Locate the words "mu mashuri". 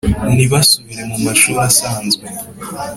1.11-1.59